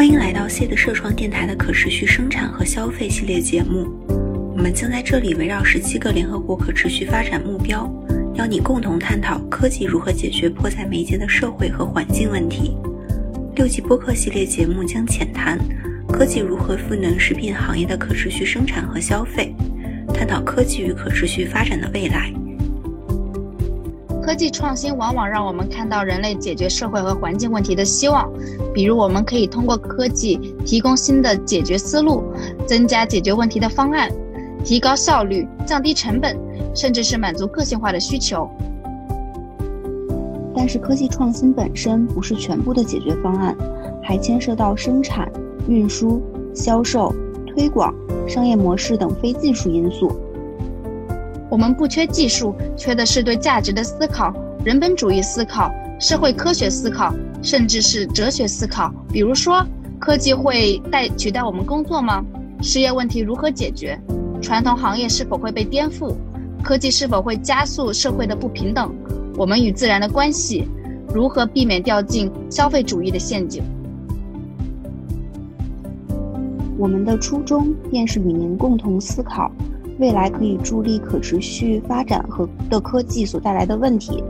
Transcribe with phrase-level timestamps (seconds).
[0.00, 3.86] 欢迎来到 C 的社创电台的可持续生产和消费系列节目。
[4.08, 7.86] 我们将在这里围绕十七个联合国可持续发展目标，
[8.36, 12.78] 邀你共同探讨科技如何解决迫在眉睫的社会和环境问题。
[13.56, 15.58] 六集播客系列节目将浅谈
[16.08, 19.54] 科技如何赋能食品行业的可持续生产和消费，
[20.14, 22.32] 探讨科技与可持续发展的未来。
[24.22, 28.30] 科技创新往往让我们看到人类解决社会和环境问题的希望，
[28.72, 32.22] 比如我们可以通过科技提供新的解决思路，
[32.66, 34.10] 增加解决问题的方案，
[34.64, 36.36] 提高效率，降低成本，
[36.74, 38.48] 甚至是满足个性化的需求。
[40.54, 43.56] 但是科技创新本身不是全部的解决方案，
[44.02, 45.30] 还牵涉到生产、
[45.66, 46.22] 运输、
[46.54, 47.14] 销售、
[47.46, 47.94] 推广、
[48.28, 50.12] 商业模式等非技术因素。
[51.50, 54.32] 我们不缺技术，缺的是对价值的思考、
[54.64, 58.94] 人本主义思考、社会科学思考，甚至是哲学思考。
[59.12, 59.66] 比如说，
[59.98, 62.24] 科技会代取代我们工作吗？
[62.62, 64.00] 失业问题如何解决？
[64.40, 66.14] 传统行业是否会被颠覆？
[66.62, 68.94] 科技是否会加速社会的不平等？
[69.36, 70.68] 我们与自然的关系，
[71.12, 73.60] 如何避免掉进消费主义的陷阱？
[76.78, 79.50] 我们的初衷便是与您共同思考。
[80.00, 84.24] 未来可以助力可持续发展和的科技所带来的问题。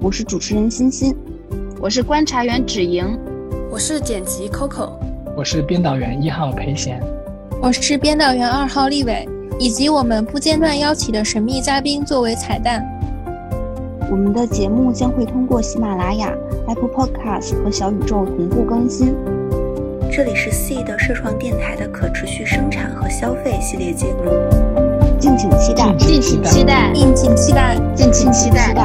[0.00, 1.14] 我是主持人欣欣，
[1.80, 3.16] 我是观察员芷莹，
[3.70, 4.94] 我是剪辑 Coco，
[5.36, 7.00] 我是编导员一号裴贤，
[7.62, 9.28] 我是编导员二号立伟，
[9.60, 12.84] 以及我们不间断邀请的神秘嘉宾作为彩蛋。
[14.10, 16.34] 我们的节目将会通过喜马拉雅、
[16.66, 19.14] Apple Podcast 和小宇宙同步更新。
[20.14, 24.24] 这里是 C 的社创电台的可持续生产和消费系列节目，
[25.18, 28.74] 敬请期待，敬请期待，敬请期待，敬请期待。